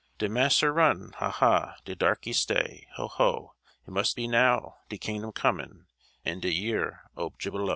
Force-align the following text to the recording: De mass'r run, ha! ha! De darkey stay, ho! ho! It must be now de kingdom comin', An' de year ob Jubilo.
De 0.17 0.27
mass'r 0.27 0.73
run, 0.73 1.11
ha! 1.17 1.29
ha! 1.29 1.75
De 1.85 1.95
darkey 1.95 2.33
stay, 2.33 2.87
ho! 2.95 3.07
ho! 3.07 3.53
It 3.85 3.91
must 3.91 4.15
be 4.15 4.27
now 4.27 4.77
de 4.89 4.97
kingdom 4.97 5.31
comin', 5.31 5.85
An' 6.25 6.39
de 6.39 6.51
year 6.51 7.01
ob 7.15 7.37
Jubilo. 7.37 7.69